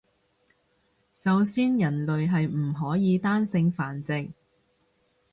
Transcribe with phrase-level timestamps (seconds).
[1.13, 4.31] 首先人類係唔可以單性繁殖